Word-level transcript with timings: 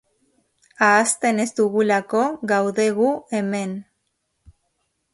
Ahazten 0.85 1.43
ez 1.43 1.45
dugulako 1.59 2.23
gaude 2.55 2.89
gu 2.99 3.13
hemen. 3.39 3.81